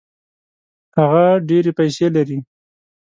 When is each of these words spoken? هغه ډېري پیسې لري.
هغه 0.97 1.23
ډېري 1.49 1.71
پیسې 1.77 2.07
لري. 2.15 2.37